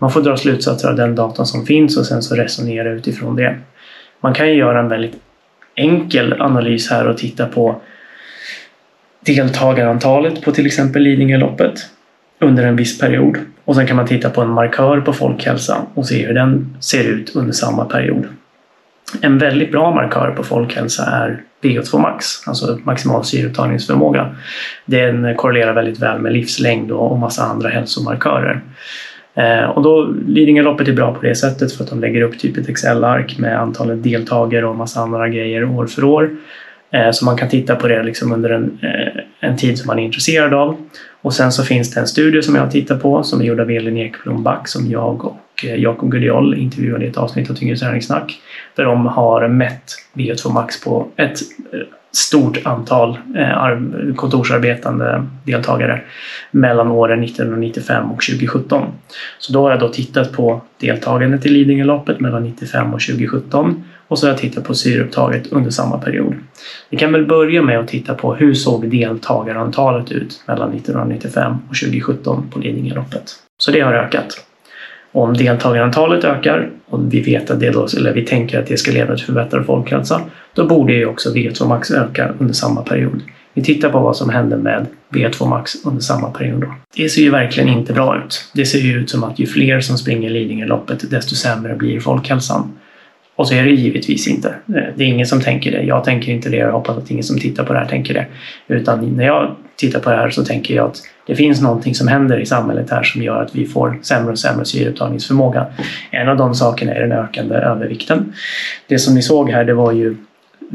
man 0.00 0.10
får 0.10 0.22
dra 0.22 0.36
slutsatser 0.36 0.88
av 0.88 0.96
den 0.96 1.14
datan 1.14 1.46
som 1.46 1.66
finns 1.66 1.96
och 1.96 2.06
sen 2.06 2.22
så 2.22 2.34
resonera 2.34 2.90
utifrån 2.90 3.36
det. 3.36 3.58
Man 4.20 4.34
kan 4.34 4.48
ju 4.48 4.54
göra 4.54 4.80
en 4.80 4.88
väldigt 4.88 5.14
enkel 5.74 6.40
analys 6.40 6.90
här 6.90 7.08
och 7.08 7.18
titta 7.18 7.46
på 7.46 7.80
deltagarantalet 9.26 10.42
på 10.42 10.52
till 10.52 10.66
exempel 10.66 11.02
Lidingöloppet 11.02 11.74
under 12.40 12.66
en 12.66 12.76
viss 12.76 12.98
period. 12.98 13.38
Och 13.64 13.76
sen 13.76 13.86
kan 13.86 13.96
man 13.96 14.06
titta 14.06 14.30
på 14.30 14.40
en 14.40 14.48
markör 14.48 15.00
på 15.00 15.12
folkhälsa 15.12 15.86
och 15.94 16.06
se 16.06 16.26
hur 16.26 16.34
den 16.34 16.76
ser 16.80 17.04
ut 17.04 17.36
under 17.36 17.52
samma 17.52 17.84
period. 17.84 18.26
En 19.20 19.38
väldigt 19.38 19.72
bra 19.72 19.94
markör 19.94 20.30
på 20.36 20.42
folkhälsa 20.42 21.04
är 21.04 21.42
VO2 21.62 21.98
max, 21.98 22.26
alltså 22.46 22.78
maximal 22.84 23.24
syreupptagningsförmåga. 23.24 24.36
Den 24.84 25.34
korrelerar 25.36 25.74
väldigt 25.74 25.98
väl 25.98 26.18
med 26.18 26.32
livslängd 26.32 26.90
och 26.90 27.18
massa 27.18 27.42
andra 27.42 27.68
hälsomarkörer. 27.68 28.60
Eh, 29.34 29.64
och 29.64 29.82
då, 29.82 30.14
Lidingöloppet 30.26 30.88
är 30.88 30.92
bra 30.92 31.14
på 31.14 31.22
det 31.22 31.34
sättet 31.34 31.72
för 31.72 31.84
att 31.84 31.90
de 31.90 32.00
lägger 32.00 32.22
upp 32.22 32.38
typ 32.38 32.56
ett 32.56 32.68
Excel-ark 32.68 33.38
med 33.38 33.60
antalet 33.60 34.02
deltagare 34.02 34.66
och 34.66 34.76
massa 34.76 35.00
andra 35.00 35.28
grejer 35.28 35.64
år 35.64 35.86
för 35.86 36.04
år. 36.04 36.30
Eh, 36.92 37.10
så 37.10 37.24
man 37.24 37.36
kan 37.36 37.48
titta 37.48 37.76
på 37.76 37.88
det 37.88 38.02
liksom 38.02 38.32
under 38.32 38.50
en, 38.50 38.78
eh, 38.82 39.22
en 39.40 39.56
tid 39.56 39.78
som 39.78 39.86
man 39.86 39.98
är 39.98 40.02
intresserad 40.02 40.54
av. 40.54 40.76
Och 41.22 41.34
sen 41.34 41.52
så 41.52 41.64
finns 41.64 41.90
det 41.90 42.00
en 42.00 42.06
studie 42.06 42.42
som 42.42 42.54
jag 42.54 42.62
har 42.62 42.70
tittat 42.70 43.02
på 43.02 43.22
som 43.22 43.40
är 43.40 43.44
gjord 43.44 43.60
av 43.60 43.70
Elin 43.70 43.96
Ekblom 43.96 44.42
Back 44.42 44.68
som 44.68 44.90
jag 44.90 45.24
och 45.24 45.64
eh, 45.64 45.74
Jakob 45.74 46.10
Gudiol 46.10 46.54
intervjuade 46.54 47.04
i 47.04 47.08
ett 47.08 47.16
avsnitt 47.16 47.50
av 47.50 47.54
Tyngre 47.54 47.76
träningssnack. 47.76 48.40
Där 48.76 48.84
de 48.84 49.06
har 49.06 49.48
mätt 49.48 49.94
VO2 50.14 50.52
max 50.52 50.80
på 50.80 51.06
ett 51.16 51.38
stort 52.12 52.66
antal 52.66 53.18
kontorsarbetande 54.16 55.26
deltagare 55.44 56.00
mellan 56.50 56.88
åren 56.88 57.24
1995 57.24 58.10
och 58.10 58.22
2017. 58.22 58.86
Så 59.38 59.52
då 59.52 59.62
har 59.62 59.70
jag 59.70 59.80
då 59.80 59.88
tittat 59.88 60.32
på 60.32 60.60
deltagandet 60.80 61.46
i 61.46 61.48
Lidingöloppet 61.48 62.20
mellan 62.20 62.46
1995 62.46 62.94
och 62.94 63.00
2017 63.00 63.84
och 64.10 64.18
så 64.18 64.26
har 64.26 64.30
jag 64.30 64.40
tittat 64.40 64.64
på 64.64 64.74
syreupptaget 64.74 65.52
under 65.52 65.70
samma 65.70 65.98
period. 65.98 66.29
Vi 66.90 66.96
kan 66.96 67.12
väl 67.12 67.26
börja 67.26 67.62
med 67.62 67.78
att 67.78 67.88
titta 67.88 68.14
på 68.14 68.34
hur 68.34 68.54
såg 68.54 68.90
deltagarantalet 68.90 70.12
ut 70.12 70.42
mellan 70.46 70.72
1995 70.74 71.52
och 71.68 71.76
2017 71.76 72.50
på 72.50 72.58
Lidingöloppet. 72.58 73.32
Så 73.58 73.70
det 73.70 73.80
har 73.80 73.92
ökat. 73.92 74.44
Om 75.12 75.34
deltagarantalet 75.34 76.24
ökar 76.24 76.70
och 76.86 77.14
vi 77.14 77.20
vet 77.20 77.50
att 77.50 77.60
det 77.60 77.70
då, 77.70 77.86
eller 77.96 78.12
vi 78.12 78.26
tänker 78.26 78.58
att 78.58 78.66
det 78.66 78.76
ska 78.76 78.92
leda 78.92 79.16
till 79.16 79.26
förbättrad 79.26 79.66
folkhälsa, 79.66 80.20
då 80.54 80.66
borde 80.66 80.92
ju 80.92 81.06
också 81.06 81.34
V2 81.34 81.68
max 81.68 81.90
öka 81.90 82.34
under 82.38 82.54
samma 82.54 82.82
period. 82.82 83.22
Vi 83.54 83.62
tittar 83.62 83.90
på 83.90 84.00
vad 84.00 84.16
som 84.16 84.30
händer 84.30 84.56
med 84.56 84.86
V2 85.10 85.48
max 85.48 85.72
under 85.84 86.00
samma 86.00 86.30
period. 86.30 86.60
Då. 86.60 86.74
Det 86.96 87.08
ser 87.08 87.22
ju 87.22 87.30
verkligen 87.30 87.68
inte 87.68 87.92
bra 87.92 88.22
ut. 88.24 88.50
Det 88.54 88.66
ser 88.66 88.78
ju 88.78 89.00
ut 89.00 89.10
som 89.10 89.24
att 89.24 89.38
ju 89.38 89.46
fler 89.46 89.80
som 89.80 89.98
springer 89.98 90.30
Lidingöloppet, 90.30 91.10
desto 91.10 91.34
sämre 91.34 91.76
blir 91.76 92.00
folkhälsan. 92.00 92.72
Och 93.40 93.48
så 93.48 93.54
är 93.54 93.64
det 93.64 93.70
givetvis 93.70 94.28
inte. 94.28 94.48
Eh, 94.48 94.82
det 94.96 95.04
är 95.04 95.08
ingen 95.08 95.26
som 95.26 95.40
tänker 95.40 95.70
det. 95.72 95.82
Jag 95.82 96.04
tänker 96.04 96.32
inte 96.32 96.48
det. 96.48 96.56
Jag 96.56 96.72
hoppas 96.72 96.96
att 96.96 97.10
ingen 97.10 97.24
som 97.24 97.38
tittar 97.38 97.64
på 97.64 97.72
det 97.72 97.78
här 97.78 97.86
tänker 97.86 98.14
det. 98.14 98.26
Utan 98.68 99.16
när 99.16 99.26
jag 99.26 99.56
tittar 99.76 100.00
på 100.00 100.10
det 100.10 100.16
här 100.16 100.30
så 100.30 100.44
tänker 100.44 100.74
jag 100.74 100.86
att 100.86 101.02
det 101.26 101.34
finns 101.34 101.60
någonting 101.60 101.94
som 101.94 102.08
händer 102.08 102.40
i 102.40 102.46
samhället 102.46 102.90
här 102.90 103.02
som 103.02 103.22
gör 103.22 103.42
att 103.42 103.54
vi 103.54 103.66
får 103.66 103.98
sämre 104.02 104.32
och 104.32 104.38
sämre 104.38 104.64
syreupptagningsförmåga. 104.64 105.66
En 106.10 106.28
av 106.28 106.36
de 106.36 106.54
sakerna 106.54 106.92
är 106.92 107.00
den 107.00 107.12
ökande 107.12 107.54
övervikten. 107.54 108.32
Det 108.86 108.98
som 108.98 109.14
ni 109.14 109.22
såg 109.22 109.50
här 109.50 109.64
det 109.64 109.74
var 109.74 109.92
ju 109.92 110.16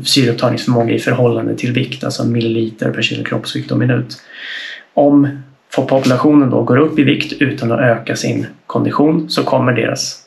syreupptagningsförmåga 0.03 0.94
i 0.94 1.00
förhållande 1.00 1.56
till 1.56 1.71
vikt, 1.71 2.03
alltså 2.03 2.25
milliliter 2.25 2.91
per 2.91 3.01
kilo 3.01 3.23
kroppsvikt 3.23 3.71
och 3.71 3.77
minut. 3.77 4.17
Om 4.94 5.27
populationen 5.75 6.50
då 6.50 6.63
går 6.63 6.77
upp 6.77 7.00
i 7.00 7.03
vikt 7.03 7.33
utan 7.41 7.71
att 7.71 7.79
öka 7.79 8.15
sin 8.15 8.45
kondition 8.67 9.29
så 9.29 9.44
kommer 9.44 9.73
deras 9.73 10.25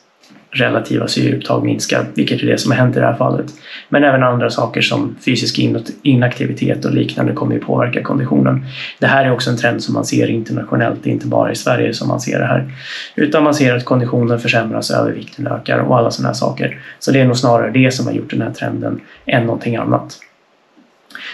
relativa 0.51 1.07
syreupptag 1.07 1.65
minskar, 1.65 2.05
vilket 2.13 2.41
är 2.41 2.45
det 2.45 2.57
som 2.57 2.71
har 2.71 2.77
hänt 2.77 2.97
i 2.97 2.99
det 2.99 3.05
här 3.05 3.13
fallet. 3.13 3.45
Men 3.89 4.03
även 4.03 4.23
andra 4.23 4.49
saker 4.49 4.81
som 4.81 5.15
fysisk 5.25 5.59
inaktivitet 6.03 6.85
och 6.85 6.93
liknande 6.93 7.33
kommer 7.33 7.53
ju 7.53 7.59
påverka 7.59 8.03
konditionen. 8.03 8.65
Det 8.99 9.07
här 9.07 9.25
är 9.25 9.31
också 9.31 9.49
en 9.49 9.57
trend 9.57 9.83
som 9.83 9.93
man 9.93 10.05
ser 10.05 10.29
internationellt, 10.29 11.03
det 11.03 11.09
är 11.09 11.11
inte 11.11 11.27
bara 11.27 11.51
i 11.51 11.55
Sverige 11.55 11.93
som 11.93 12.07
man 12.07 12.19
ser 12.19 12.39
det 12.39 12.45
här. 12.45 12.71
Utan 13.15 13.43
man 13.43 13.53
ser 13.53 13.75
att 13.75 13.85
konditionen 13.85 14.39
försämras, 14.39 14.91
övervikten 14.91 15.47
ökar 15.47 15.79
och 15.79 15.97
alla 15.97 16.11
sådana 16.11 16.29
här 16.29 16.33
saker. 16.33 16.81
Så 16.99 17.11
det 17.11 17.19
är 17.19 17.25
nog 17.25 17.37
snarare 17.37 17.71
det 17.71 17.91
som 17.91 18.05
har 18.05 18.13
gjort 18.13 18.31
den 18.31 18.41
här 18.41 18.51
trenden 18.51 19.01
än 19.25 19.45
någonting 19.45 19.75
annat. 19.75 20.19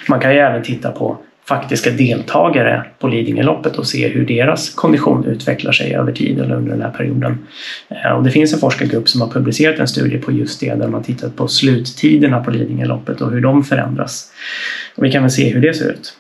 Man 0.10 0.20
kan 0.20 0.34
ju 0.34 0.40
även 0.40 0.64
titta 0.64 0.92
på 0.92 1.18
faktiska 1.48 1.92
deltagare 1.92 2.86
på 3.00 3.08
Lidingöloppet 3.08 3.78
och 3.78 3.88
se 3.88 4.08
hur 4.08 4.26
deras 4.26 4.70
kondition 4.70 5.26
utvecklar 5.26 5.72
sig 5.72 5.96
över 5.96 6.12
tid 6.12 6.40
eller 6.40 6.56
under 6.56 6.72
den 6.72 6.82
här 6.82 6.90
perioden. 6.90 7.38
Eh, 7.90 8.12
och 8.12 8.24
det 8.24 8.32
finns 8.32 8.54
en 8.54 8.60
forskargrupp 8.60 9.10
som 9.10 9.22
har 9.22 9.28
publicerat 9.28 9.80
en 9.80 9.88
studie 9.88 10.18
på 10.18 10.32
just 10.32 10.60
det 10.60 10.76
där 10.76 10.88
man 10.88 11.04
tittat 11.04 11.36
på 11.36 11.48
sluttiderna 11.48 12.44
på 12.44 12.52
Lidingöloppet 12.52 13.22
och 13.22 13.32
hur 13.32 13.42
de 13.42 13.64
förändras. 13.64 14.32
Och 14.96 15.04
vi 15.04 15.12
kan 15.12 15.24
väl 15.24 15.32
se 15.32 15.54
hur 15.54 15.62
det 15.62 15.74
ser 15.74 15.90
ut. 15.90 16.14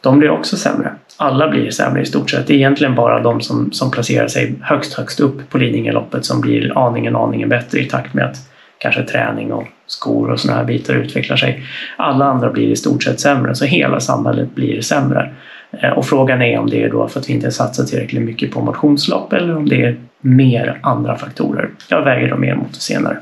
De 0.00 0.18
blir 0.18 0.30
också 0.30 0.56
sämre. 0.56 0.92
Alla 1.16 1.48
blir 1.48 1.70
sämre 1.70 2.02
i 2.02 2.06
stort 2.06 2.30
sett. 2.30 2.46
Det 2.46 2.54
är 2.54 2.56
egentligen 2.56 2.94
bara 2.94 3.22
de 3.22 3.40
som, 3.40 3.72
som 3.72 3.90
placerar 3.90 4.28
sig 4.28 4.54
högst, 4.60 4.94
högst 4.94 5.20
upp 5.20 5.50
på 5.50 5.58
Lidingöloppet 5.58 6.24
som 6.24 6.40
blir 6.40 6.78
aningen, 6.78 7.16
aningen 7.16 7.48
bättre 7.48 7.80
i 7.80 7.84
takt 7.84 8.14
med 8.14 8.24
att 8.24 8.51
kanske 8.82 9.02
träning 9.02 9.52
och 9.52 9.66
skor 9.86 10.30
och 10.30 10.40
sådana 10.40 10.58
här 10.58 10.66
bitar 10.66 10.94
utvecklar 10.94 11.36
sig. 11.36 11.62
Alla 11.96 12.24
andra 12.24 12.50
blir 12.50 12.68
i 12.68 12.76
stort 12.76 13.02
sett 13.02 13.20
sämre, 13.20 13.54
så 13.54 13.64
hela 13.64 14.00
samhället 14.00 14.54
blir 14.54 14.80
sämre. 14.80 15.30
Eh, 15.70 15.90
och 15.90 16.06
frågan 16.06 16.42
är 16.42 16.58
om 16.58 16.70
det 16.70 16.82
är 16.82 16.90
då 16.90 17.08
för 17.08 17.20
att 17.20 17.28
vi 17.28 17.32
inte 17.32 17.50
satsar 17.50 17.84
tillräckligt 17.84 18.22
mycket 18.22 18.50
på 18.50 18.60
motionslopp 18.60 19.32
eller 19.32 19.56
om 19.56 19.68
det 19.68 19.84
är 19.84 19.96
mer 20.20 20.78
andra 20.82 21.16
faktorer. 21.16 21.70
Jag 21.88 22.04
väger 22.04 22.28
dem 22.28 22.40
mer 22.40 22.54
mot 22.54 22.74
det 22.74 22.80
senare. 22.80 23.18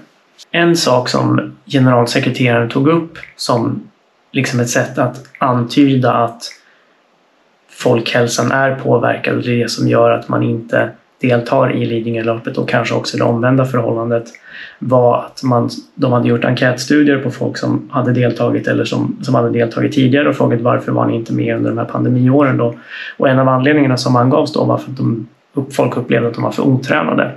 En 0.50 0.76
sak 0.76 1.08
som 1.08 1.56
generalsekreteraren 1.66 2.68
tog 2.68 2.88
upp 2.88 3.18
som 3.37 3.90
liksom 4.32 4.61
ett 4.61 4.70
sätt 4.70 4.99
att 4.99 5.25
antyda 5.38 6.12
att 6.12 6.42
folkhälsan 7.70 8.52
är 8.52 8.75
påverkad 8.75 9.37
och 9.37 9.42
det 9.42 9.52
är 9.52 9.62
det 9.62 9.70
som 9.70 9.88
gör 9.88 10.11
att 10.11 10.28
man 10.28 10.42
inte 10.42 10.90
deltar 11.20 11.73
i 11.73 11.87
Lidingöloppet 11.87 12.58
och 12.58 12.68
kanske 12.68 12.94
också 12.94 13.16
det 13.16 13.25
omvända 13.25 13.64
förhållandet 13.64 14.25
var 14.82 15.25
att 15.25 15.42
man, 15.42 15.70
de 15.94 16.12
hade 16.12 16.28
gjort 16.28 16.44
enkätstudier 16.44 17.18
på 17.18 17.30
folk 17.30 17.56
som 17.56 17.88
hade 17.90 18.12
deltagit 18.12 18.68
eller 18.68 18.84
som, 18.84 19.16
som 19.22 19.34
hade 19.34 19.50
deltagit 19.50 19.92
tidigare 19.92 20.28
och 20.28 20.37
frågat 20.37 20.60
varför 20.60 20.92
var 20.92 21.06
ni 21.06 21.16
inte 21.16 21.32
med 21.32 21.56
under 21.56 21.70
de 21.70 21.78
här 21.78 21.84
pandemiåren 21.84 22.56
då? 22.56 22.75
Och 23.16 23.28
en 23.28 23.38
av 23.38 23.49
anledningarna 23.49 23.96
som 23.96 24.16
angavs 24.16 24.52
då 24.52 24.64
var 24.64 24.78
för 24.78 24.90
att 24.90 24.96
de, 24.96 25.28
folk 25.70 25.96
upplevde 25.96 26.28
att 26.28 26.34
de 26.34 26.44
var 26.44 26.50
för 26.50 26.62
otränade. 26.62 27.32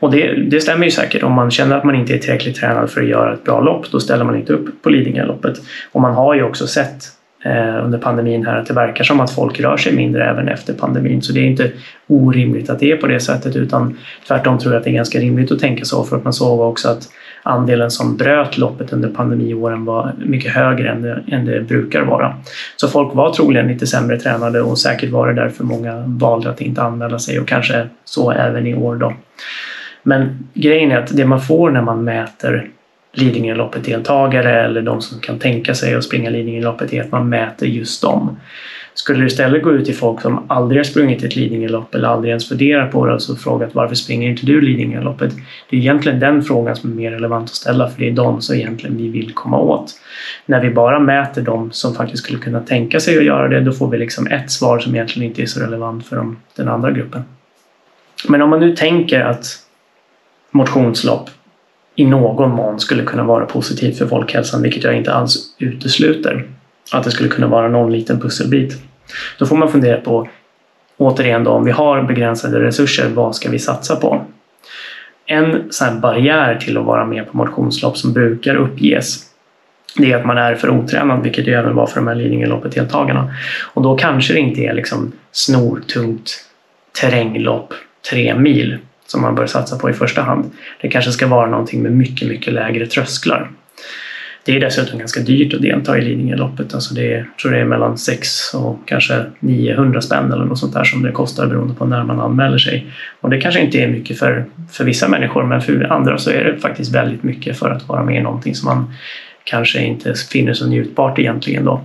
Och 0.00 0.10
det, 0.10 0.34
det, 0.50 0.60
stämmer 0.60 0.84
ju 0.84 0.90
säkert. 0.90 1.22
Om 1.22 1.32
man 1.32 1.50
känner 1.50 1.76
att 1.76 1.84
man 1.84 1.94
inte 1.94 2.14
är 2.14 2.18
tillräckligt 2.18 2.56
tränad 2.56 2.90
för 2.90 3.00
att 3.00 3.08
göra 3.08 3.34
ett 3.34 3.44
bra 3.44 3.60
lopp, 3.60 3.90
då 3.90 4.00
ställer 4.00 4.24
man 4.24 4.36
inte 4.36 4.52
upp 4.52 4.82
på 4.82 4.90
Lidingöloppet. 4.90 5.58
Och 5.92 6.00
man 6.00 6.14
har 6.14 6.34
ju 6.34 6.42
också 6.42 6.66
sett 6.66 7.04
Eh, 7.44 7.84
under 7.84 7.98
pandemin 7.98 8.46
här 8.46 8.56
att 8.56 8.66
det 8.66 8.74
verkar 8.74 9.04
som 9.04 9.20
att 9.20 9.30
folk 9.30 9.60
rör 9.60 9.76
sig 9.76 9.96
mindre 9.96 10.30
även 10.30 10.48
efter 10.48 10.72
pandemin. 10.72 11.22
Så 11.22 11.32
det 11.32 11.40
är 11.40 11.44
inte 11.44 11.70
orimligt 12.06 12.70
att 12.70 12.78
det 12.78 12.92
är 12.92 12.96
på 12.96 13.06
det 13.06 13.20
sättet 13.20 13.56
utan 13.56 13.98
tvärtom 14.28 14.58
tror 14.58 14.72
jag 14.72 14.78
att 14.78 14.84
det 14.84 14.90
är 14.90 14.94
ganska 14.94 15.18
rimligt 15.18 15.52
att 15.52 15.58
tänka 15.58 15.84
så 15.84 16.04
för 16.04 16.16
att 16.16 16.24
man 16.24 16.32
såg 16.32 16.60
också 16.60 16.88
att 16.88 17.08
andelen 17.42 17.90
som 17.90 18.16
bröt 18.16 18.58
loppet 18.58 18.92
under 18.92 19.08
pandemiåren 19.08 19.84
var 19.84 20.12
mycket 20.24 20.52
högre 20.52 20.90
än 20.90 21.02
det, 21.02 21.22
än 21.28 21.44
det 21.44 21.60
brukar 21.60 22.02
vara. 22.02 22.34
Så 22.76 22.88
folk 22.88 23.14
var 23.14 23.32
troligen 23.32 23.68
lite 23.68 23.86
sämre 23.86 24.18
tränade 24.18 24.62
och 24.62 24.78
säkert 24.78 25.10
var 25.10 25.28
det 25.28 25.42
därför 25.42 25.64
många 25.64 26.04
valde 26.06 26.50
att 26.50 26.60
inte 26.60 26.82
anmäla 26.82 27.18
sig 27.18 27.40
och 27.40 27.48
kanske 27.48 27.86
så 28.04 28.30
även 28.30 28.66
i 28.66 28.74
år 28.74 28.96
då. 28.96 29.12
Men 30.02 30.48
grejen 30.54 30.92
är 30.92 30.98
att 30.98 31.16
det 31.16 31.24
man 31.24 31.40
får 31.40 31.70
när 31.70 31.82
man 31.82 32.04
mäter 32.04 32.68
Lidingöloppet-deltagare 33.12 34.64
eller 34.64 34.82
de 34.82 35.02
som 35.02 35.20
kan 35.20 35.38
tänka 35.38 35.74
sig 35.74 35.94
att 35.94 36.04
springa 36.04 36.30
Lidingöloppet 36.30 36.92
är 36.92 37.00
att 37.00 37.12
man 37.12 37.28
mäter 37.28 37.68
just 37.68 38.02
dem. 38.02 38.36
Skulle 38.94 39.20
du 39.20 39.26
istället 39.26 39.62
gå 39.62 39.72
ut 39.72 39.84
till 39.84 39.96
folk 39.96 40.20
som 40.20 40.44
aldrig 40.48 40.78
har 40.78 40.84
sprungit 40.84 41.24
ett 41.24 41.36
Lidingölopp 41.36 41.94
eller 41.94 42.08
aldrig 42.08 42.28
ens 42.28 42.48
funderar 42.48 42.86
på 42.86 43.06
det 43.06 43.14
och 43.14 43.22
så 43.22 43.36
frågat 43.36 43.74
varför 43.74 43.94
springer 43.94 44.28
inte 44.28 44.46
du 44.46 44.60
Lidingöloppet? 44.60 45.32
Det 45.70 45.76
är 45.76 45.80
egentligen 45.80 46.20
den 46.20 46.42
frågan 46.42 46.76
som 46.76 46.90
är 46.90 46.94
mer 46.94 47.10
relevant 47.10 47.44
att 47.44 47.54
ställa 47.54 47.90
för 47.90 48.00
det 48.00 48.08
är 48.08 48.12
de 48.12 48.40
som 48.40 48.56
egentligen 48.56 48.96
vi 48.96 49.08
vill 49.08 49.32
komma 49.34 49.58
åt. 49.58 49.92
När 50.46 50.60
vi 50.60 50.70
bara 50.70 51.00
mäter 51.00 51.42
de 51.42 51.72
som 51.72 51.94
faktiskt 51.94 52.22
skulle 52.22 52.38
kunna 52.38 52.60
tänka 52.60 53.00
sig 53.00 53.18
att 53.18 53.24
göra 53.24 53.48
det 53.48 53.60
då 53.60 53.72
får 53.72 53.88
vi 53.88 53.98
liksom 53.98 54.26
ett 54.26 54.50
svar 54.50 54.78
som 54.78 54.94
egentligen 54.94 55.28
inte 55.28 55.42
är 55.42 55.46
så 55.46 55.60
relevant 55.60 56.06
för 56.06 56.34
den 56.56 56.68
andra 56.68 56.90
gruppen. 56.90 57.22
Men 58.28 58.42
om 58.42 58.50
man 58.50 58.60
nu 58.60 58.76
tänker 58.76 59.20
att 59.20 59.46
motionslopp 60.50 61.30
i 61.94 62.04
någon 62.04 62.50
mån 62.50 62.80
skulle 62.80 63.02
kunna 63.02 63.24
vara 63.24 63.46
positivt 63.46 63.98
för 63.98 64.06
folkhälsan, 64.06 64.62
vilket 64.62 64.84
jag 64.84 64.96
inte 64.96 65.12
alls 65.12 65.36
utesluter. 65.58 66.44
Att 66.92 67.04
det 67.04 67.10
skulle 67.10 67.28
kunna 67.28 67.46
vara 67.46 67.68
någon 67.68 67.92
liten 67.92 68.20
pusselbit. 68.20 68.82
Då 69.38 69.46
får 69.46 69.56
man 69.56 69.72
fundera 69.72 70.00
på, 70.00 70.28
återigen 70.96 71.44
då, 71.44 71.50
om 71.50 71.64
vi 71.64 71.70
har 71.70 72.02
begränsade 72.02 72.60
resurser, 72.60 73.08
vad 73.08 73.36
ska 73.36 73.50
vi 73.50 73.58
satsa 73.58 73.96
på? 73.96 74.24
En 75.26 75.62
sån 75.70 76.00
barriär 76.00 76.56
till 76.56 76.78
att 76.78 76.84
vara 76.84 77.06
med 77.06 77.30
på 77.30 77.36
motionslopp 77.36 77.96
som 77.96 78.12
brukar 78.12 78.56
uppges 78.56 79.32
det 79.96 80.12
är 80.12 80.16
att 80.16 80.26
man 80.26 80.38
är 80.38 80.54
för 80.54 80.70
otränad, 80.70 81.22
vilket 81.22 81.44
det 81.44 81.52
även 81.52 81.74
var 81.74 81.86
för 81.86 81.96
de 81.96 82.08
här 82.08 82.14
Lidingöloppet-deltagarna. 82.14 83.34
Och 83.74 83.82
då 83.82 83.96
kanske 83.96 84.32
det 84.32 84.40
inte 84.40 84.60
är 84.60 84.74
liksom 84.74 85.12
snortungt 85.32 86.44
terränglopp, 87.00 87.74
tre 88.10 88.34
mil, 88.34 88.78
som 89.12 89.22
man 89.22 89.34
bör 89.34 89.46
satsa 89.46 89.78
på 89.78 89.90
i 89.90 89.92
första 89.92 90.22
hand. 90.22 90.50
Det 90.80 90.88
kanske 90.88 91.12
ska 91.12 91.26
vara 91.26 91.50
någonting 91.50 91.82
med 91.82 91.92
mycket, 91.92 92.28
mycket 92.28 92.52
lägre 92.52 92.86
trösklar. 92.86 93.50
Det 94.44 94.56
är 94.56 94.60
dessutom 94.60 94.98
ganska 94.98 95.20
dyrt 95.20 95.54
att 95.54 95.62
delta 95.62 95.98
i 95.98 96.00
Lidingöloppet. 96.00 96.74
Alltså 96.74 96.94
det 96.94 97.12
är, 97.12 97.16
jag 97.16 97.38
tror 97.42 97.52
det 97.52 97.60
är 97.60 97.64
mellan 97.64 97.98
6 97.98 98.54
och 98.54 98.78
kanske 98.86 99.24
900 99.40 100.00
spänn 100.00 100.32
eller 100.32 100.44
något 100.44 100.58
sånt 100.58 100.74
där 100.74 100.84
som 100.84 101.02
det 101.02 101.12
kostar 101.12 101.46
beroende 101.46 101.74
på 101.74 101.84
när 101.84 102.04
man 102.04 102.20
anmäler 102.20 102.58
sig. 102.58 102.86
Och 103.20 103.30
det 103.30 103.40
kanske 103.40 103.60
inte 103.60 103.78
är 103.78 103.88
mycket 103.88 104.18
för, 104.18 104.44
för 104.72 104.84
vissa 104.84 105.08
människor 105.08 105.44
men 105.44 105.60
för 105.60 105.92
andra 105.92 106.18
så 106.18 106.30
är 106.30 106.44
det 106.44 106.58
faktiskt 106.58 106.94
väldigt 106.94 107.22
mycket 107.22 107.58
för 107.58 107.70
att 107.70 107.88
vara 107.88 108.04
med 108.04 108.16
i 108.16 108.22
någonting 108.22 108.54
som 108.54 108.66
man 108.66 108.94
kanske 109.44 109.82
inte 109.82 110.14
finner 110.14 110.52
så 110.54 110.66
njutbart 110.66 111.18
egentligen 111.18 111.64
då. 111.64 111.80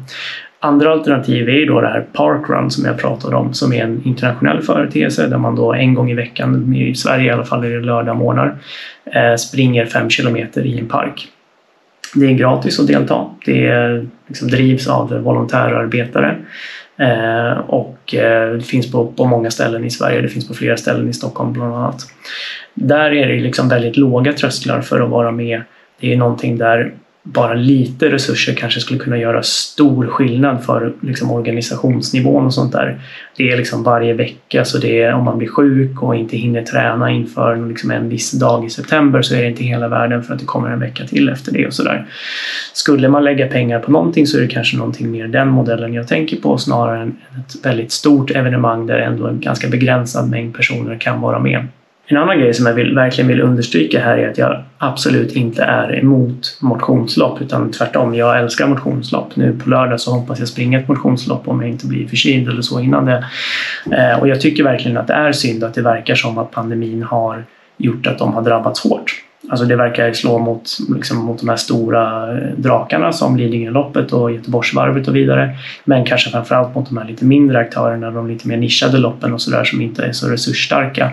Andra 0.59 0.91
alternativ 0.91 1.49
är 1.49 1.53
ju 1.53 1.65
då 1.65 1.81
det 1.81 1.87
här 1.87 2.05
Parkrun 2.13 2.71
som 2.71 2.85
jag 2.85 2.97
pratade 2.97 3.35
om 3.35 3.53
som 3.53 3.73
är 3.73 3.83
en 3.83 4.01
internationell 4.05 4.61
företeelse 4.61 5.27
där 5.27 5.37
man 5.37 5.55
då 5.55 5.73
en 5.73 5.93
gång 5.93 6.11
i 6.11 6.13
veckan, 6.13 6.73
i 6.75 6.95
Sverige 6.95 7.25
i 7.25 7.29
alla 7.29 7.45
fall 7.45 7.63
är 7.63 7.69
det 7.69 7.79
lördagmorgnar, 7.79 8.57
eh, 9.05 9.35
springer 9.35 9.85
fem 9.85 10.09
kilometer 10.09 10.65
i 10.65 10.79
en 10.79 10.87
park. 10.87 11.27
Det 12.15 12.25
är 12.25 12.31
gratis 12.31 12.79
att 12.79 12.87
delta. 12.87 13.25
Det 13.45 14.05
liksom 14.27 14.47
drivs 14.47 14.87
av 14.87 15.13
volontärarbetare 15.13 16.35
eh, 16.97 17.59
och 17.59 18.15
eh, 18.15 18.59
finns 18.59 18.91
på, 18.91 19.07
på 19.07 19.25
många 19.25 19.51
ställen 19.51 19.85
i 19.85 19.89
Sverige. 19.89 20.21
Det 20.21 20.29
finns 20.29 20.47
på 20.47 20.53
flera 20.53 20.77
ställen 20.77 21.09
i 21.09 21.13
Stockholm 21.13 21.53
bland 21.53 21.75
annat. 21.75 22.01
Där 22.73 23.13
är 23.13 23.27
det 23.27 23.39
liksom 23.39 23.69
väldigt 23.69 23.97
låga 23.97 24.33
trösklar 24.33 24.81
för 24.81 25.01
att 25.01 25.09
vara 25.09 25.31
med. 25.31 25.61
Det 25.99 26.13
är 26.13 26.17
någonting 26.17 26.57
där 26.57 26.93
bara 27.33 27.53
lite 27.53 28.09
resurser 28.11 28.53
kanske 28.53 28.79
skulle 28.79 28.99
kunna 28.99 29.17
göra 29.17 29.43
stor 29.43 30.07
skillnad 30.07 30.63
för 30.63 30.93
liksom, 31.01 31.31
organisationsnivån 31.31 32.45
och 32.45 32.53
sånt 32.53 32.71
där. 32.71 32.99
Det 33.37 33.49
är 33.49 33.57
liksom 33.57 33.83
varje 33.83 34.13
vecka, 34.13 34.65
så 34.65 34.77
det 34.77 35.01
är 35.01 35.13
om 35.13 35.23
man 35.23 35.37
blir 35.37 35.47
sjuk 35.47 36.03
och 36.03 36.15
inte 36.15 36.37
hinner 36.37 36.63
träna 36.63 37.11
inför 37.11 37.67
liksom, 37.69 37.91
en 37.91 38.09
viss 38.09 38.31
dag 38.31 38.65
i 38.65 38.69
september 38.69 39.21
så 39.21 39.35
är 39.35 39.41
det 39.41 39.47
inte 39.47 39.63
hela 39.63 39.87
världen 39.87 40.23
för 40.23 40.33
att 40.33 40.39
det 40.39 40.45
kommer 40.45 40.69
en 40.69 40.79
vecka 40.79 41.05
till 41.05 41.29
efter 41.29 41.51
det 41.51 41.67
och 41.67 41.73
sådär. 41.73 42.05
Skulle 42.73 43.09
man 43.09 43.23
lägga 43.23 43.47
pengar 43.47 43.79
på 43.79 43.91
någonting 43.91 44.27
så 44.27 44.37
är 44.37 44.41
det 44.41 44.47
kanske 44.47 44.77
någonting 44.77 45.11
mer 45.11 45.27
den 45.27 45.47
modellen 45.47 45.93
jag 45.93 46.07
tänker 46.07 46.37
på 46.37 46.57
snarare 46.57 47.01
än 47.01 47.17
ett 47.39 47.65
väldigt 47.65 47.91
stort 47.91 48.31
evenemang 48.31 48.87
där 48.87 48.97
ändå 48.97 49.27
en 49.27 49.39
ganska 49.39 49.67
begränsad 49.67 50.29
mängd 50.29 50.55
personer 50.55 50.97
kan 50.97 51.21
vara 51.21 51.39
med. 51.39 51.67
En 52.09 52.17
annan 52.17 52.39
grej 52.39 52.53
som 52.53 52.65
jag 52.65 52.73
vill, 52.73 52.95
verkligen 52.95 53.27
vill 53.27 53.41
understryka 53.41 53.99
här 53.99 54.17
är 54.17 54.29
att 54.29 54.37
jag 54.37 54.63
absolut 54.77 55.31
inte 55.31 55.63
är 55.63 55.99
emot 55.99 56.57
motionslopp 56.61 57.41
utan 57.41 57.71
tvärtom, 57.71 58.15
jag 58.15 58.39
älskar 58.39 58.67
motionslopp. 58.67 59.35
Nu 59.35 59.59
på 59.63 59.69
lördag 59.69 59.99
så 59.99 60.11
hoppas 60.11 60.39
jag 60.39 60.47
springa 60.47 60.79
ett 60.79 60.87
motionslopp 60.87 61.47
om 61.47 61.61
jag 61.61 61.69
inte 61.69 61.87
blir 61.87 62.07
förkyld 62.07 62.49
eller 62.49 62.61
så 62.61 62.79
innan 62.79 63.05
det. 63.05 63.25
Eh, 63.91 64.19
och 64.19 64.27
jag 64.27 64.41
tycker 64.41 64.63
verkligen 64.63 64.97
att 64.97 65.07
det 65.07 65.13
är 65.13 65.31
synd 65.31 65.63
att 65.63 65.73
det 65.73 65.81
verkar 65.81 66.15
som 66.15 66.37
att 66.37 66.51
pandemin 66.51 67.03
har 67.03 67.43
gjort 67.77 68.07
att 68.07 68.17
de 68.17 68.33
har 68.33 68.41
drabbats 68.41 68.79
hårt. 68.79 69.23
Alltså 69.49 69.65
det 69.65 69.75
verkar 69.75 70.13
slå 70.13 70.39
mot, 70.39 70.69
liksom, 70.95 71.17
mot 71.17 71.39
de 71.39 71.49
här 71.49 71.55
stora 71.55 72.31
eh, 72.37 72.49
drakarna 72.57 73.11
som 73.11 73.37
Lidingöloppet 73.37 74.13
och 74.13 74.31
Göteborgsvarvet 74.31 75.07
och 75.07 75.15
vidare. 75.15 75.57
Men 75.85 76.05
kanske 76.05 76.29
framförallt 76.29 76.75
mot 76.75 76.89
de 76.89 76.97
här 76.97 77.05
lite 77.05 77.25
mindre 77.25 77.59
aktörerna, 77.59 78.11
de 78.11 78.27
lite 78.27 78.47
mer 78.47 78.57
nischade 78.57 78.97
loppen 78.97 79.33
och 79.33 79.41
sådär 79.41 79.63
som 79.63 79.81
inte 79.81 80.03
är 80.03 80.11
så 80.11 80.29
resursstarka. 80.29 81.11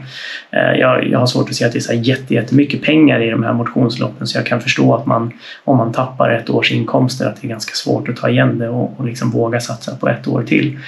Eh, 0.51 0.81
jag, 0.81 1.09
jag 1.09 1.19
har 1.19 1.27
svårt 1.27 1.49
att 1.49 1.55
se 1.55 1.65
att 1.65 1.73
det 1.73 1.79
är 1.79 1.81
så 1.81 1.93
här 1.93 2.01
jättemycket 2.33 2.83
pengar 2.83 3.23
i 3.23 3.31
de 3.31 3.43
här 3.43 3.53
motionsloppen 3.53 4.27
så 4.27 4.39
jag 4.39 4.47
kan 4.47 4.61
förstå 4.61 4.95
att 4.95 5.07
man, 5.07 5.33
om 5.65 5.77
man 5.77 5.93
tappar 5.93 6.31
ett 6.31 6.51
års 6.51 6.73
inkomster, 6.73 7.27
att 7.27 7.41
det 7.41 7.47
är 7.47 7.49
ganska 7.51 7.75
svårt 7.75 8.09
att 8.09 8.17
ta 8.17 8.29
igen 8.29 8.59
det 8.59 8.69
och, 8.69 8.95
och 8.97 9.07
liksom 9.07 9.31
våga 9.31 9.61
satsa 9.61 9.97
på 9.97 10.09
ett 10.09 10.29
år 10.29 10.43
till. 10.43 10.79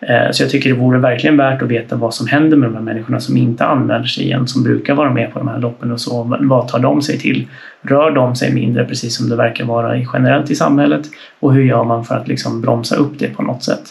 Eh, 0.00 0.30
så 0.30 0.42
jag 0.42 0.50
tycker 0.50 0.70
det 0.70 0.76
vore 0.76 0.98
verkligen 0.98 1.36
värt 1.36 1.62
att 1.62 1.68
veta 1.68 1.96
vad 1.96 2.14
som 2.14 2.26
händer 2.26 2.56
med 2.56 2.68
de 2.68 2.74
här 2.74 2.82
människorna 2.82 3.20
som 3.20 3.36
inte 3.36 3.64
anmäler 3.64 4.04
sig 4.04 4.24
igen, 4.24 4.46
som 4.46 4.62
brukar 4.62 4.94
vara 4.94 5.10
med 5.10 5.32
på 5.32 5.38
de 5.38 5.48
här 5.48 5.58
loppen 5.58 5.92
och 5.92 6.00
så. 6.00 6.36
Vad 6.40 6.68
tar 6.68 6.78
de 6.78 6.91
sig 7.00 7.18
till? 7.18 7.46
Rör 7.82 8.10
de 8.10 8.36
sig 8.36 8.54
mindre 8.54 8.84
precis 8.84 9.16
som 9.16 9.28
det 9.28 9.36
verkar 9.36 9.64
vara 9.64 9.96
generellt 10.12 10.50
i 10.50 10.54
samhället? 10.54 11.06
Och 11.40 11.54
hur 11.54 11.62
gör 11.62 11.84
man 11.84 12.04
för 12.04 12.14
att 12.14 12.28
liksom 12.28 12.60
bromsa 12.60 12.96
upp 12.96 13.18
det 13.18 13.28
på 13.28 13.42
något 13.42 13.64
sätt? 13.64 13.82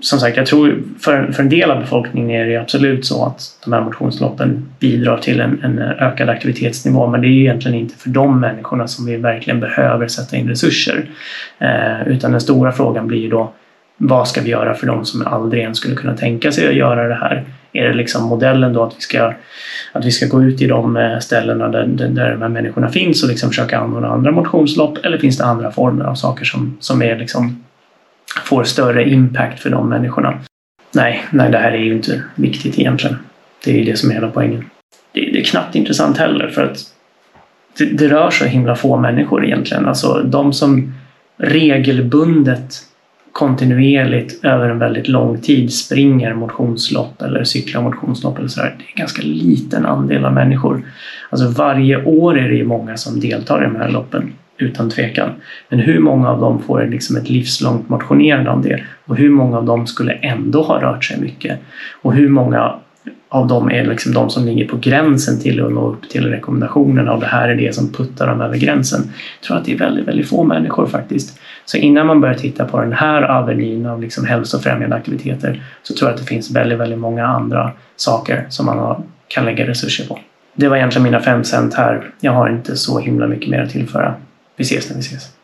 Som 0.00 0.18
sagt, 0.18 0.36
jag 0.36 0.46
tror 0.46 0.82
för, 1.00 1.32
för 1.32 1.42
en 1.42 1.48
del 1.48 1.70
av 1.70 1.80
befolkningen 1.80 2.30
är 2.30 2.46
det 2.46 2.56
absolut 2.56 3.06
så 3.06 3.26
att 3.26 3.58
de 3.64 3.72
här 3.72 3.80
motionsloppen 3.80 4.68
bidrar 4.80 5.18
till 5.18 5.40
en, 5.40 5.60
en 5.62 5.78
ökad 5.78 6.28
aktivitetsnivå, 6.28 7.06
men 7.06 7.20
det 7.20 7.26
är 7.26 7.30
egentligen 7.30 7.78
inte 7.78 7.94
för 7.96 8.10
de 8.10 8.40
människorna 8.40 8.88
som 8.88 9.06
vi 9.06 9.16
verkligen 9.16 9.60
behöver 9.60 10.08
sätta 10.08 10.36
in 10.36 10.48
resurser. 10.48 11.08
Eh, 11.58 12.08
utan 12.08 12.30
den 12.32 12.40
stora 12.40 12.72
frågan 12.72 13.06
blir 13.06 13.30
då 13.30 13.52
vad 13.96 14.28
ska 14.28 14.40
vi 14.40 14.50
göra 14.50 14.74
för 14.74 14.86
de 14.86 15.04
som 15.04 15.26
aldrig 15.26 15.62
ens 15.62 15.78
skulle 15.78 15.94
kunna 15.94 16.16
tänka 16.16 16.52
sig 16.52 16.68
att 16.68 16.74
göra 16.74 17.08
det 17.08 17.14
här? 17.14 17.44
Är 17.76 17.88
det 17.88 17.94
liksom 17.94 18.24
modellen 18.24 18.72
då 18.72 18.82
att 18.82 18.96
vi 18.96 19.00
ska, 19.00 19.34
att 19.92 20.04
vi 20.04 20.10
ska 20.10 20.26
gå 20.26 20.42
ut 20.42 20.62
i 20.62 20.66
de 20.66 20.96
eh, 20.96 21.18
ställena 21.18 21.68
där, 21.68 21.86
där 21.86 22.30
de 22.30 22.42
här 22.42 22.48
människorna 22.48 22.88
finns 22.88 23.22
och 23.22 23.28
liksom 23.28 23.48
försöka 23.48 23.78
använda 23.78 24.08
andra 24.08 24.30
motionslopp 24.30 24.98
eller 25.04 25.18
finns 25.18 25.38
det 25.38 25.44
andra 25.44 25.70
former 25.70 26.04
av 26.04 26.14
saker 26.14 26.44
som, 26.44 26.76
som 26.80 27.02
är 27.02 27.18
liksom, 27.18 27.64
får 28.44 28.64
större 28.64 29.10
impact 29.10 29.60
för 29.60 29.70
de 29.70 29.88
människorna? 29.88 30.38
Nej, 30.92 31.24
nej, 31.30 31.50
det 31.50 31.58
här 31.58 31.72
är 31.72 31.82
ju 31.82 31.92
inte 31.94 32.22
viktigt 32.34 32.78
egentligen. 32.78 33.16
Det 33.64 33.70
är 33.70 33.78
ju 33.78 33.84
det 33.84 33.96
som 33.96 34.10
är 34.10 34.14
hela 34.14 34.28
poängen. 34.28 34.64
Det, 35.12 35.20
det 35.20 35.40
är 35.40 35.44
knappt 35.44 35.74
intressant 35.74 36.18
heller 36.18 36.48
för 36.48 36.64
att 36.64 36.78
det, 37.78 37.84
det 37.84 38.08
rör 38.08 38.30
så 38.30 38.44
himla 38.44 38.76
få 38.76 38.96
människor 38.96 39.44
egentligen. 39.44 39.88
Alltså 39.88 40.22
de 40.22 40.52
som 40.52 40.94
regelbundet 41.36 42.74
kontinuerligt 43.36 44.44
över 44.44 44.68
en 44.68 44.78
väldigt 44.78 45.08
lång 45.08 45.40
tid 45.40 45.72
springer 45.72 46.34
motionslopp 46.34 47.22
eller 47.22 47.44
cyklar 47.44 47.82
motionslopp 47.82 48.38
eller 48.38 48.48
sådär. 48.48 48.74
Det 48.78 48.84
är 48.84 48.88
en 48.94 49.00
ganska 49.00 49.22
liten 49.22 49.86
andel 49.86 50.24
av 50.24 50.32
människor. 50.32 50.82
Alltså 51.30 51.48
varje 51.48 52.04
år 52.04 52.38
är 52.38 52.48
det 52.48 52.54
ju 52.54 52.64
många 52.64 52.96
som 52.96 53.20
deltar 53.20 53.62
i 53.62 53.64
de 53.64 53.76
här 53.76 53.88
loppen 53.88 54.32
utan 54.58 54.90
tvekan. 54.90 55.30
Men 55.68 55.78
hur 55.78 55.98
många 55.98 56.30
av 56.30 56.40
dem 56.40 56.62
får 56.62 56.86
liksom 56.86 57.16
ett 57.16 57.28
livslångt 57.28 57.88
motionerande 57.88 58.50
av 58.50 58.62
det? 58.62 58.82
Och 59.06 59.16
hur 59.16 59.30
många 59.30 59.58
av 59.58 59.64
dem 59.64 59.86
skulle 59.86 60.12
ändå 60.12 60.62
ha 60.62 60.82
rört 60.82 61.04
sig 61.04 61.20
mycket? 61.20 61.58
Och 62.02 62.14
hur 62.14 62.28
många 62.28 62.74
av 63.28 63.46
dem 63.46 63.70
är 63.70 63.84
liksom 63.84 64.12
de 64.12 64.30
som 64.30 64.46
ligger 64.46 64.68
på 64.68 64.76
gränsen 64.76 65.40
till 65.40 65.64
att 65.64 65.72
nå 65.72 65.88
upp 65.88 66.08
till 66.08 66.30
rekommendationerna 66.30 67.12
och 67.12 67.20
det 67.20 67.26
här 67.26 67.48
är 67.48 67.54
det 67.54 67.74
som 67.74 67.92
puttar 67.92 68.26
dem 68.26 68.40
över 68.40 68.56
gränsen. 68.56 69.00
Jag 69.40 69.46
tror 69.46 69.56
att 69.56 69.64
det 69.64 69.72
är 69.72 69.78
väldigt, 69.78 70.08
väldigt 70.08 70.28
få 70.28 70.44
människor 70.44 70.86
faktiskt. 70.86 71.38
Så 71.66 71.76
innan 71.76 72.06
man 72.06 72.20
börjar 72.20 72.34
titta 72.34 72.64
på 72.64 72.80
den 72.80 72.92
här 72.92 73.22
avenyn 73.22 73.86
av 73.86 74.02
liksom 74.02 74.24
hälsofrämjande 74.24 74.96
aktiviteter 74.96 75.62
så 75.82 75.94
tror 75.94 76.10
jag 76.10 76.14
att 76.14 76.20
det 76.20 76.26
finns 76.26 76.50
väldigt, 76.50 76.78
väldigt 76.78 76.98
många 76.98 77.26
andra 77.26 77.72
saker 77.96 78.46
som 78.48 78.66
man 78.66 79.02
kan 79.28 79.44
lägga 79.44 79.66
resurser 79.66 80.06
på. 80.06 80.18
Det 80.54 80.68
var 80.68 80.76
egentligen 80.76 81.02
mina 81.02 81.20
fem 81.20 81.44
cent 81.44 81.74
här. 81.74 82.10
Jag 82.20 82.32
har 82.32 82.48
inte 82.48 82.76
så 82.76 82.98
himla 82.98 83.26
mycket 83.26 83.50
mer 83.50 83.62
att 83.62 83.70
tillföra. 83.70 84.14
Vi 84.56 84.62
ses 84.62 84.88
när 84.88 84.96
vi 84.96 85.00
ses. 85.00 85.35